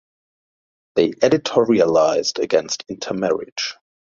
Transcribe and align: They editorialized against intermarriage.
They 0.95 1.09
editorialized 1.11 2.39
against 2.41 2.85
intermarriage. 2.87 3.75